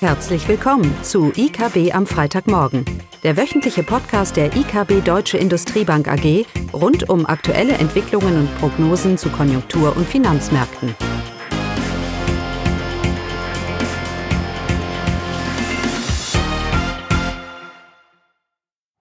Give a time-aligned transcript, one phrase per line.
[0.00, 2.84] Herzlich willkommen zu IKB am Freitagmorgen,
[3.22, 9.30] der wöchentliche Podcast der IKB Deutsche Industriebank AG rund um aktuelle Entwicklungen und Prognosen zu
[9.30, 10.94] Konjunktur- und Finanzmärkten.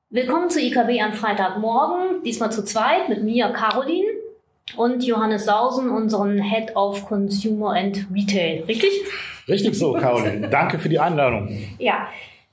[0.10, 4.15] Willkommen zu IKB am Freitagmorgen, diesmal zu zweit mit mir, Caroline,
[4.76, 8.64] und Johannes Sausen, unseren Head of Consumer and Retail.
[8.64, 8.92] Richtig?
[9.48, 10.48] Richtig so, Caroline.
[10.52, 11.50] Danke für die Einladung.
[11.78, 12.08] Ja,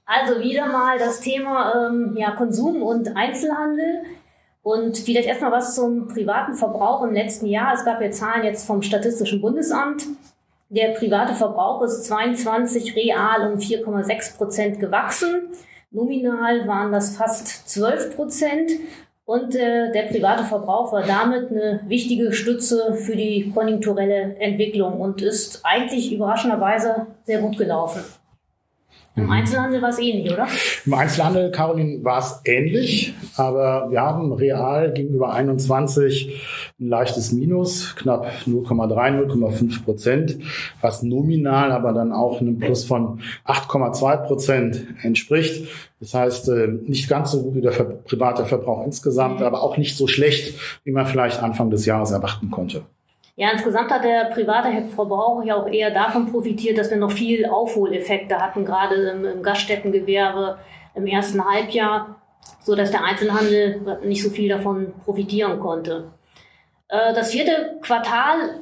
[0.05, 4.03] also wieder mal das Thema ähm, ja, Konsum und Einzelhandel.
[4.63, 7.75] Und vielleicht erstmal was zum privaten Verbrauch im letzten Jahr.
[7.75, 10.07] Es gab ja Zahlen jetzt vom Statistischen Bundesamt.
[10.69, 15.49] Der private Verbrauch ist 22 real um 4,6 Prozent gewachsen.
[15.91, 18.71] Nominal waren das fast 12 Prozent.
[19.33, 25.23] Und äh, der private Verbrauch war damit eine wichtige Stütze für die konjunkturelle Entwicklung und
[25.23, 28.03] ist eigentlich überraschenderweise sehr gut gelaufen.
[29.15, 29.31] Im mhm.
[29.31, 30.47] Einzelhandel war es ähnlich, oder?
[30.87, 36.41] Im Einzelhandel, Caroline, war es ähnlich, aber wir haben real gegenüber 21
[36.81, 40.39] ein leichtes Minus, knapp 0,3, 0,5 Prozent,
[40.81, 45.69] was nominal aber dann auch einem Plus von 8,2 Prozent entspricht.
[46.01, 49.47] Das heißt, äh, nicht ganz so gut wie der private Verbrauch insgesamt, mhm.
[49.47, 50.55] aber auch nicht so schlecht,
[50.85, 52.83] wie man vielleicht Anfang des Jahres erwarten konnte.
[53.37, 57.47] Ja, insgesamt hat der private Verbrauch ja auch eher davon profitiert, dass wir noch viel
[57.47, 60.59] Aufholeffekte hatten, gerade im, im Gaststättengewerbe
[60.95, 62.17] im ersten Halbjahr,
[62.61, 66.13] so dass der Einzelhandel nicht so viel davon profitieren konnte.
[66.89, 68.61] Äh, das vierte Quartal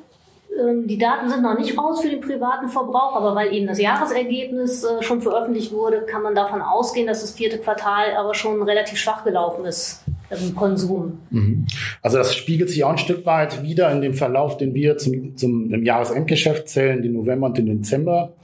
[0.58, 3.80] ähm, die Daten sind noch nicht raus für den privaten Verbrauch, aber weil eben das
[3.80, 8.62] Jahresergebnis äh, schon veröffentlicht wurde, kann man davon ausgehen, dass das vierte Quartal aber schon
[8.62, 11.18] relativ schwach gelaufen ist im Konsum.
[11.30, 11.66] Mhm.
[12.02, 15.36] Also das spiegelt sich auch ein Stück weit wieder in dem Verlauf, den wir zum,
[15.36, 18.34] zum im Jahresendgeschäft zählen, den November und den Dezember.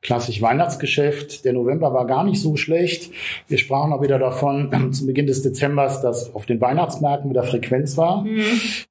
[0.00, 1.44] Klassisch Weihnachtsgeschäft.
[1.44, 3.10] Der November war gar nicht so schlecht.
[3.48, 7.96] Wir sprachen auch wieder davon zum Beginn des Dezembers, dass auf den Weihnachtsmärkten wieder Frequenz
[7.96, 8.22] war.
[8.22, 8.42] Mhm.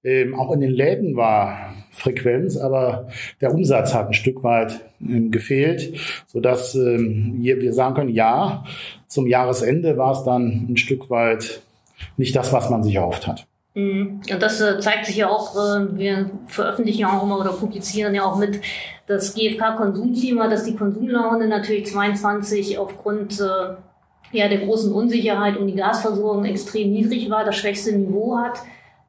[0.03, 3.07] Ähm, auch in den Läden war Frequenz, aber
[3.39, 5.93] der Umsatz hat ein Stück weit ähm, gefehlt,
[6.27, 8.65] sodass ähm, wir, wir sagen können, ja,
[9.07, 11.61] zum Jahresende war es dann ein Stück weit
[12.17, 13.45] nicht das, was man sich erhofft hat.
[13.75, 14.21] Mhm.
[14.31, 18.13] Und das äh, zeigt sich ja auch, äh, wir veröffentlichen ja auch immer oder publizieren
[18.13, 18.61] ja auch mit
[19.07, 23.73] das GfK-Konsumklima, dass die Konsumlaune natürlich 22 aufgrund äh,
[24.31, 28.59] ja, der großen Unsicherheit um die Gasversorgung extrem niedrig war, das schwächste Niveau hat.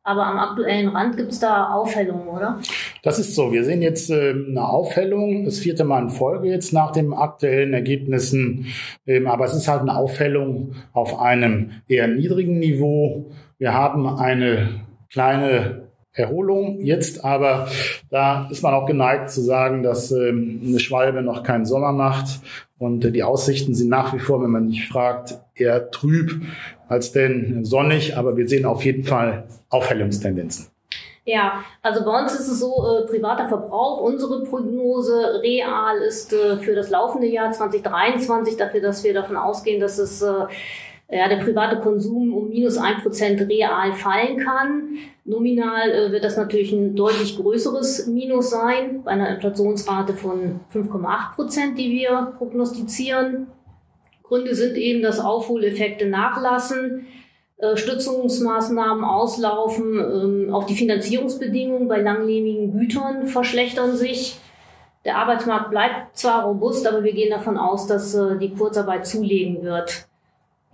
[0.07, 2.61] Aber am aktuellen Rand gibt es da Aufhellungen, oder?
[3.03, 3.53] Das ist so.
[3.53, 5.47] Wir sehen jetzt äh, eine Aufhellung.
[5.47, 8.67] Das vierte Mal in Folge jetzt nach den aktuellen Ergebnissen.
[9.07, 13.31] Ähm, aber es ist halt eine Aufhellung auf einem eher niedrigen Niveau.
[13.57, 16.81] Wir haben eine kleine Erholung.
[16.81, 17.69] Jetzt, aber
[18.09, 22.41] da ist man auch geneigt zu sagen, dass ähm, eine Schwalbe noch keinen Sommer macht.
[22.79, 26.43] Und äh, die Aussichten sind nach wie vor, wenn man mich fragt, eher trüb
[26.89, 30.69] als denn sonnig, aber wir sehen auf jeden Fall Aufhellungstendenzen.
[31.27, 36.57] Ja, also bei uns ist es so, äh, privater Verbrauch, unsere Prognose real ist äh,
[36.59, 40.45] für das laufende Jahr 2023 dafür, dass wir davon ausgehen, dass es äh,
[41.11, 44.97] ja, der private Konsum um minus ein Prozent real fallen kann.
[45.25, 51.35] Nominal äh, wird das natürlich ein deutlich größeres Minus sein, bei einer Inflationsrate von 5,8
[51.35, 53.47] Prozent, die wir prognostizieren.
[54.23, 57.07] Gründe sind eben, dass Aufholeffekte nachlassen,
[57.59, 64.39] äh, Stützungsmaßnahmen auslaufen, ähm, auch die Finanzierungsbedingungen bei langlebigen Gütern verschlechtern sich.
[65.05, 69.63] Der Arbeitsmarkt bleibt zwar robust, aber wir gehen davon aus, dass äh, die Kurzarbeit zulegen
[69.63, 70.07] wird.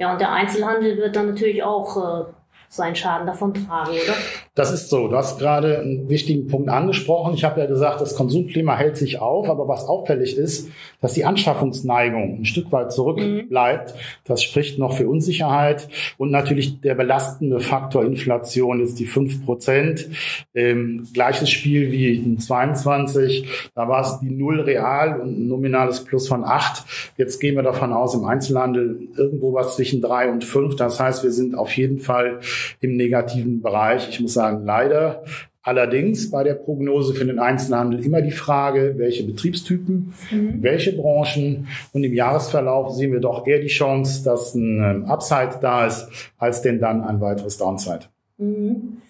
[0.01, 2.25] Ja, und der Einzelhandel wird dann natürlich auch äh,
[2.71, 4.15] seinen Schaden davon tragen, oder?
[4.57, 5.07] Das ist so.
[5.07, 7.35] Du hast gerade einen wichtigen Punkt angesprochen.
[7.35, 10.69] Ich habe ja gesagt, das Konsumklima hält sich auf, aber was auffällig ist,
[11.01, 13.95] dass die Anschaffungsneigung ein Stück weit zurückbleibt.
[13.95, 13.99] Mhm.
[14.25, 20.09] Das spricht noch für Unsicherheit und natürlich der belastende Faktor Inflation ist die fünf Prozent.
[20.53, 23.71] Ähm, gleiches Spiel wie in 22.
[23.77, 26.85] Da war es die Null real und ein nominales Plus von acht.
[27.17, 30.75] Jetzt gehen wir davon aus, im Einzelhandel irgendwo was zwischen drei und fünf.
[30.75, 32.41] Das heißt, wir sind auf jeden Fall
[32.81, 34.09] im negativen Bereich.
[34.09, 35.25] Ich muss sagen, leider.
[35.63, 40.63] Allerdings bei der Prognose für den Einzelhandel immer die Frage, welche Betriebstypen, mhm.
[40.63, 41.69] welche Branchen.
[41.93, 46.09] Und im Jahresverlauf sehen wir doch eher die Chance, dass ein ähm, Upside da ist,
[46.39, 48.07] als denn dann ein weiteres Downside.
[48.39, 49.03] Mhm.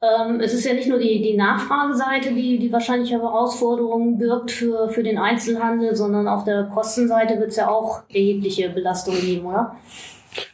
[0.00, 4.88] Ähm, es ist ja nicht nur die, die Nachfrageseite, die, die wahrscheinlich Herausforderungen birgt für,
[4.90, 9.74] für den Einzelhandel, sondern auf der Kostenseite wird es ja auch erhebliche Belastungen geben, oder?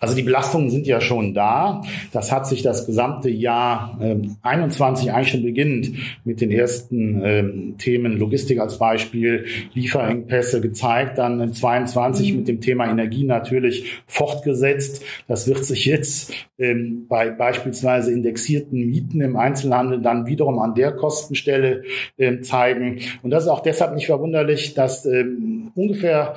[0.01, 1.83] Also die Belastungen sind ja schon da.
[2.13, 5.93] Das hat sich das gesamte Jahr äh, 21 eigentlich schon beginnend
[6.25, 7.45] mit den ersten äh,
[7.79, 12.39] Themen Logistik als Beispiel, Lieferengpässe gezeigt, dann in 22 mhm.
[12.39, 15.03] mit dem Thema Energie natürlich fortgesetzt.
[15.29, 20.93] Das wird sich jetzt ähm, bei beispielsweise indexierten Mieten im Einzelhandel dann wiederum an der
[20.93, 21.83] Kostenstelle
[22.17, 23.01] äh, zeigen.
[23.23, 26.35] Und das ist auch deshalb nicht verwunderlich, dass ähm, ungefähr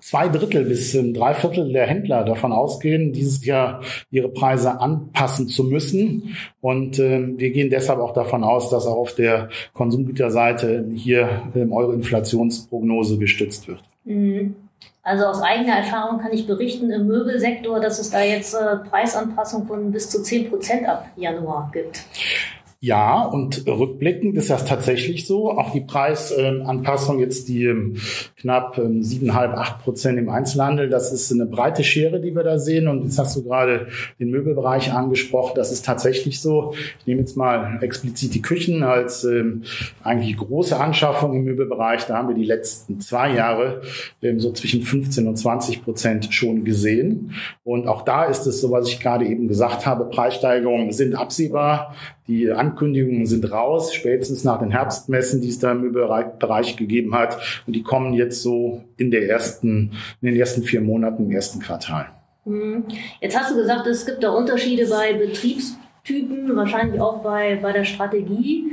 [0.00, 5.64] zwei Drittel bis drei Viertel der Händler davon ausgehen, dieses Jahr ihre Preise anpassen zu
[5.64, 6.36] müssen.
[6.60, 11.66] Und äh, wir gehen deshalb auch davon aus, dass auch auf der Konsumgüterseite hier äh,
[11.70, 13.80] eure Inflationsprognose gestützt wird.
[14.04, 14.56] Mhm.
[15.02, 19.66] Also aus eigener Erfahrung kann ich berichten im Möbelsektor, dass es da jetzt äh, Preisanpassungen
[19.66, 22.02] von bis zu zehn Prozent ab Januar gibt.
[22.82, 25.50] Ja, und rückblickend ist das tatsächlich so.
[25.50, 27.96] Auch die Preisanpassung jetzt die ähm,
[28.38, 32.58] knapp ähm, siebeneinhalb, acht Prozent im Einzelhandel, das ist eine breite Schere, die wir da
[32.58, 32.88] sehen.
[32.88, 33.88] Und jetzt hast du gerade
[34.18, 35.52] den Möbelbereich angesprochen.
[35.56, 36.72] Das ist tatsächlich so.
[37.00, 39.64] Ich nehme jetzt mal explizit die Küchen als ähm,
[40.02, 42.06] eigentlich große Anschaffung im Möbelbereich.
[42.06, 43.82] Da haben wir die letzten zwei Jahre
[44.22, 47.34] ähm, so zwischen 15 und 20 Prozent schon gesehen.
[47.62, 51.94] Und auch da ist es so, was ich gerade eben gesagt habe, Preissteigerungen sind absehbar.
[52.30, 57.36] Die Ankündigungen sind raus, spätestens nach den Herbstmessen, die es da im Bereich gegeben hat.
[57.66, 59.90] Und die kommen jetzt so in der ersten,
[60.20, 62.06] in den ersten vier Monaten im ersten Quartal.
[62.44, 62.84] Mhm.
[63.20, 67.84] Jetzt hast du gesagt, es gibt da Unterschiede bei Betriebstypen, wahrscheinlich auch bei, bei der
[67.84, 68.64] Strategie.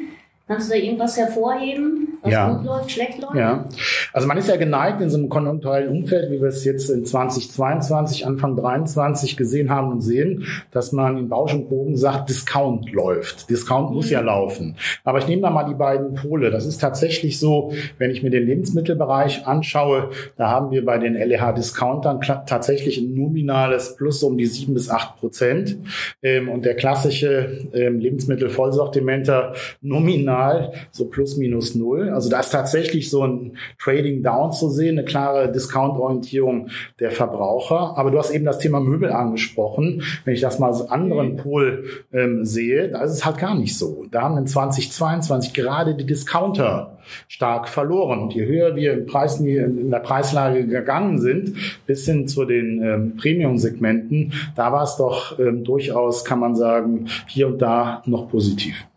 [0.47, 2.53] Kannst du da irgendwas hervorheben, was ja.
[2.53, 3.35] gut läuft, schlecht läuft?
[3.35, 3.65] Ja,
[4.13, 7.05] also man ist ja geneigt in so einem konjunkturellen Umfeld, wie wir es jetzt in
[7.05, 12.91] 2022, Anfang 23 gesehen haben und sehen, dass man in Bausch und Bogen sagt, Discount
[12.91, 13.49] läuft.
[13.49, 13.95] Discount mhm.
[13.95, 14.75] muss ja laufen.
[15.03, 16.51] Aber ich nehme da mal die beiden Pole.
[16.51, 21.13] Das ist tatsächlich so, wenn ich mir den Lebensmittelbereich anschaue, da haben wir bei den
[21.13, 25.77] LEH-Discountern tatsächlich ein nominales Plus um die sieben bis acht Prozent.
[26.21, 32.09] Ähm, und der klassische ähm, Lebensmittelvollsortimenter nominal so plus minus null.
[32.17, 36.69] Also da ist tatsächlich so ein Trading Down zu sehen, eine klare Discount-Orientierung
[36.99, 37.95] der Verbraucher.
[37.95, 40.01] Aber du hast eben das Thema Möbel angesprochen.
[40.25, 41.37] Wenn ich das mal so anderen mhm.
[41.37, 44.05] Pol ähm, sehe, da ist es halt gar nicht so.
[44.09, 46.97] Da haben in 2022 gerade die Discounter
[47.27, 48.19] stark verloren.
[48.19, 51.53] Und je höher wir im Preis, in der Preislage gegangen sind,
[51.85, 57.09] bis hin zu den ähm, Premium-Segmenten, da war es doch ähm, durchaus, kann man sagen,
[57.27, 58.87] hier und da noch positiv.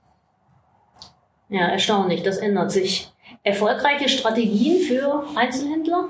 [1.50, 3.10] Ja, erstaunlich, das ändert sich.
[3.42, 6.08] Erfolgreiche Strategien für Einzelhändler?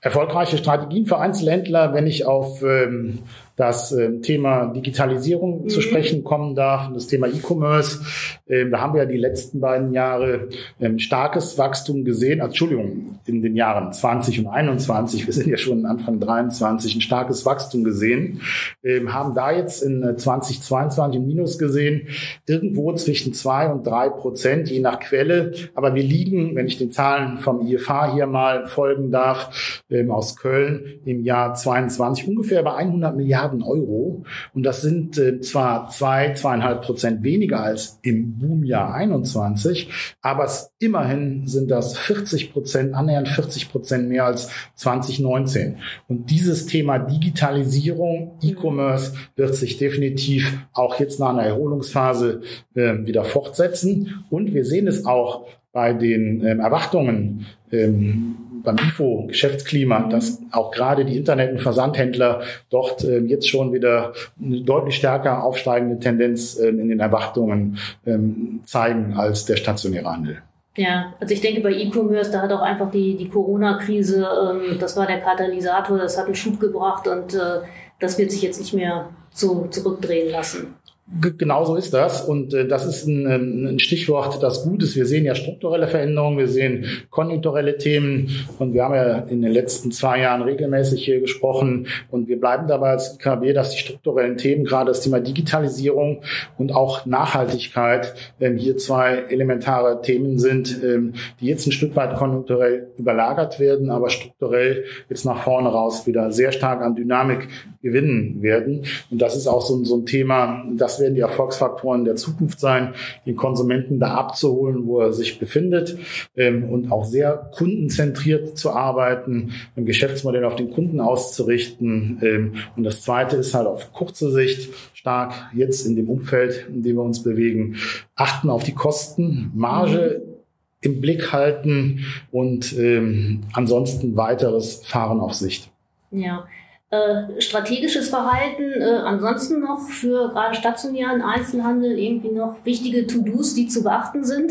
[0.00, 3.24] Erfolgreiche Strategien für Einzelhändler, wenn ich auf ähm,
[3.58, 5.68] das äh, Thema Digitalisierung mhm.
[5.68, 8.00] zu sprechen kommen darf, das Thema E-Commerce.
[8.48, 10.48] Ähm, da haben wir ja die letzten beiden Jahre
[10.80, 12.38] ähm, starkes Wachstum gesehen.
[12.38, 17.44] Entschuldigung, in den Jahren 20 und 21, wir sind ja schon Anfang 23, ein starkes
[17.44, 18.40] Wachstum gesehen.
[18.84, 22.08] Ähm, haben da jetzt in 2022 ein Minus gesehen,
[22.46, 25.52] irgendwo zwischen zwei und drei Prozent, je nach Quelle.
[25.74, 30.36] Aber wir liegen, wenn ich den Zahlen vom IFA hier mal folgen darf, ähm, aus
[30.36, 34.24] Köln im Jahr 22 ungefähr bei 100 Milliarden Milliarden Euro.
[34.54, 39.88] Und das sind äh, zwar zwei, zweieinhalb Prozent weniger als im Boomjahr 21,
[40.20, 45.76] aber es, immerhin sind das 40 Prozent, annähernd 40 Prozent mehr als 2019.
[46.06, 52.42] Und dieses Thema Digitalisierung, E-Commerce wird sich definitiv auch jetzt nach einer Erholungsphase
[52.74, 54.24] äh, wieder fortsetzen.
[54.30, 58.36] Und wir sehen es auch bei den ähm, Erwartungen ähm,
[58.68, 64.60] beim IFO-Geschäftsklima, dass auch gerade die Internet- und Versandhändler dort äh, jetzt schon wieder eine
[64.60, 70.42] deutlich stärker aufsteigende Tendenz äh, in den Erwartungen ähm, zeigen als der stationäre Handel.
[70.76, 74.96] Ja, also ich denke bei E-Commerce, da hat auch einfach die, die Corona-Krise, ähm, das
[74.96, 77.60] war der Katalysator, das hat einen Schub gebracht und äh,
[78.00, 80.74] das wird sich jetzt nicht mehr so zurückdrehen lassen.
[81.20, 82.20] Genau so ist das.
[82.20, 84.94] Und äh, das ist ein, ein Stichwort, das gut ist.
[84.94, 88.28] Wir sehen ja strukturelle Veränderungen, wir sehen konjunkturelle Themen.
[88.58, 91.86] Und wir haben ja in den letzten zwei Jahren regelmäßig hier gesprochen.
[92.10, 96.20] Und wir bleiben dabei als IKB, dass die strukturellen Themen, gerade das Thema Digitalisierung
[96.58, 102.16] und auch Nachhaltigkeit, ähm, hier zwei elementare Themen sind, ähm, die jetzt ein Stück weit
[102.16, 107.48] konjunkturell überlagert werden, aber strukturell jetzt nach vorne raus wieder sehr stark an Dynamik
[107.82, 108.84] gewinnen werden.
[109.10, 112.94] Und das ist auch so, so ein Thema, das werden die Erfolgsfaktoren der Zukunft sein,
[113.26, 115.98] den Konsumenten da abzuholen, wo er sich befindet
[116.36, 122.18] ähm, und auch sehr kundenzentriert zu arbeiten, im Geschäftsmodell auf den Kunden auszurichten.
[122.22, 126.82] Ähm, und das Zweite ist halt auf kurze Sicht stark jetzt in dem Umfeld, in
[126.82, 127.76] dem wir uns bewegen,
[128.14, 130.32] achten auf die Kosten, Marge mhm.
[130.80, 135.70] im Blick halten und ähm, ansonsten weiteres Fahren auf Sicht.
[136.10, 136.46] Ja,
[136.90, 143.68] Äh, strategisches Verhalten, äh, ansonsten noch für gerade stationären Einzelhandel irgendwie noch wichtige To-Dos, die
[143.68, 144.50] zu beachten sind?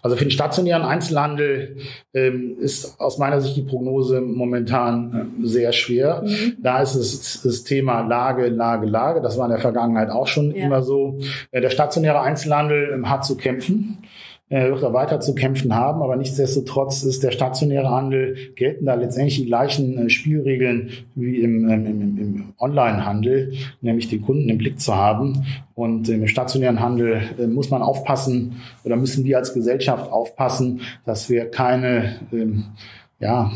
[0.00, 1.78] Also für den stationären Einzelhandel
[2.14, 6.22] ähm, ist aus meiner Sicht die Prognose momentan äh, sehr schwer.
[6.24, 6.58] Mhm.
[6.62, 9.20] Da ist es das Thema Lage, Lage, Lage.
[9.20, 10.64] Das war in der Vergangenheit auch schon ja.
[10.64, 11.18] immer so.
[11.50, 13.98] Äh, der stationäre Einzelhandel ähm, hat zu kämpfen.
[14.50, 18.94] Er wird er weiter zu kämpfen haben, aber nichtsdestotrotz ist der stationäre Handel, gelten da
[18.94, 23.52] letztendlich die gleichen äh, Spielregeln wie im, ähm, im, im Online-Handel,
[23.82, 25.44] nämlich den Kunden im Blick zu haben.
[25.74, 31.28] Und im stationären Handel äh, muss man aufpassen oder müssen wir als Gesellschaft aufpassen, dass
[31.28, 32.64] wir keine, ähm,
[33.20, 33.52] ja,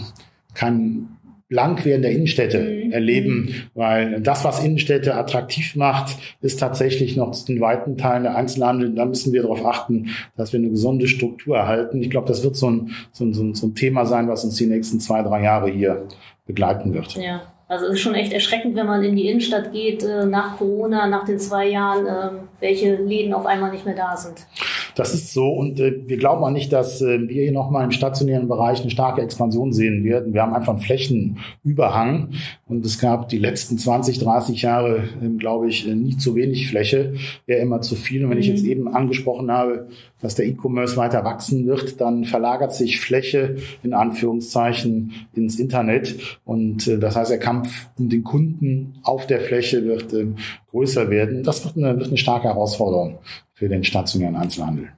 [0.55, 1.09] kein
[1.53, 2.93] blank werden der Innenstädte mhm.
[2.93, 8.95] erleben, weil das, was Innenstädte attraktiv macht, ist tatsächlich noch in weiten Teilen der Einzelhandel.
[8.95, 12.01] Da müssen wir darauf achten, dass wir eine gesunde Struktur erhalten.
[12.01, 14.67] Ich glaube, das wird so ein, so ein, so ein Thema sein, was uns die
[14.67, 16.09] nächsten zwei, drei Jahre hier
[16.47, 17.15] begleiten wird.
[17.17, 17.43] Ja.
[17.69, 21.07] Also es ist schon echt erschreckend, wenn man in die Innenstadt geht, äh, nach Corona,
[21.07, 24.47] nach den zwei Jahren, ähm, welche Läden auf einmal nicht mehr da sind.
[24.95, 27.93] Das ist so und äh, wir glauben auch nicht, dass äh, wir hier nochmal im
[27.93, 30.35] stationären Bereich eine starke Expansion sehen werden.
[30.35, 32.31] Wir haben einfach einen Flächenüberhang
[32.69, 36.69] und es gab die letzten 20, 30 Jahre, äh, glaube ich, äh, nie zu wenig
[36.69, 37.15] Fläche,
[37.47, 38.25] eher immer zu viel.
[38.25, 38.43] Und wenn mhm.
[38.43, 39.89] ich jetzt eben angesprochen habe,
[40.21, 46.87] dass der E-Commerce weiter wachsen wird, dann verlagert sich Fläche in Anführungszeichen ins Internet und
[46.87, 50.29] äh, das heißt, der Kampf um den Kunden auf der Fläche wird äh,
[50.73, 51.45] größer werden.
[51.45, 53.19] Das wird eine, wird eine starke Herausforderung
[53.55, 54.89] für den stationären Einzelhandel.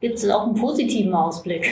[0.00, 1.70] Gibt es auch einen positiven Ausblick?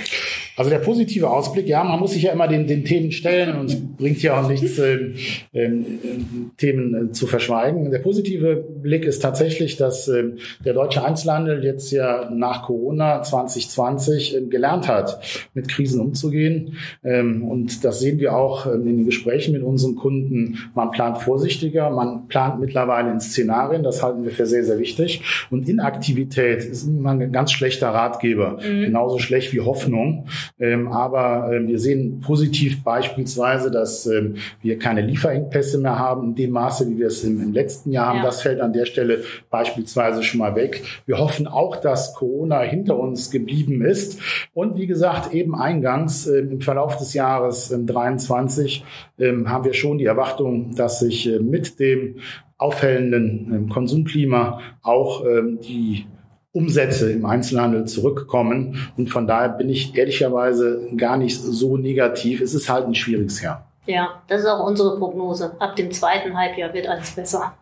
[0.58, 3.66] Also der positive Ausblick, ja, man muss sich ja immer den, den Themen stellen und
[3.66, 5.14] es bringt ja auch nichts, ähm,
[5.54, 7.88] ähm, Themen äh, zu verschweigen.
[7.92, 14.36] Der positive Blick ist tatsächlich, dass ähm, der deutsche Einzelhandel jetzt ja nach Corona 2020
[14.36, 15.20] ähm, gelernt hat,
[15.54, 16.76] mit Krisen umzugehen.
[17.04, 20.58] Ähm, und das sehen wir auch ähm, in den Gesprächen mit unseren Kunden.
[20.74, 25.22] Man plant vorsichtiger, man plant mittlerweile in Szenarien, das halten wir für sehr, sehr wichtig.
[25.52, 28.86] Und Inaktivität ist immer ein ganz schlechter Ratgeber, mhm.
[28.86, 30.26] genauso schlecht wie Hoffnung.
[30.58, 36.34] Ähm, aber ähm, wir sehen positiv beispielsweise, dass ähm, wir keine Lieferengpässe mehr haben in
[36.34, 38.18] dem Maße, wie wir es im, im letzten Jahr haben.
[38.18, 38.24] Ja.
[38.24, 40.82] Das fällt an der Stelle beispielsweise schon mal weg.
[41.06, 44.20] Wir hoffen auch, dass Corona hinter uns geblieben ist.
[44.54, 48.84] Und wie gesagt, eben eingangs äh, im Verlauf des Jahres äh, 23
[49.18, 52.16] äh, haben wir schon die Erwartung, dass sich äh, mit dem
[52.58, 56.06] auffällenden ähm, Konsumklima auch ähm, die
[56.52, 58.90] Umsätze im Einzelhandel zurückkommen.
[58.96, 62.40] Und von daher bin ich ehrlicherweise gar nicht so negativ.
[62.40, 63.66] Es ist halt ein schwieriges Jahr.
[63.86, 65.52] Ja, das ist auch unsere Prognose.
[65.58, 67.54] Ab dem zweiten Halbjahr wird alles besser.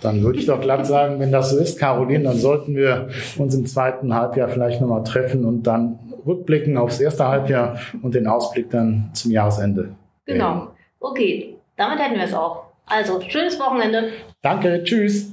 [0.00, 3.54] Dann würde ich doch glatt sagen, wenn das so ist, Caroline, dann sollten wir uns
[3.54, 8.70] im zweiten Halbjahr vielleicht nochmal treffen und dann rückblicken aufs erste Halbjahr und den Ausblick
[8.70, 9.90] dann zum Jahresende.
[10.24, 10.68] Genau.
[11.00, 12.64] Okay, damit hätten wir es auch.
[12.86, 14.10] Also, schönes Wochenende.
[14.42, 15.32] Danke, tschüss.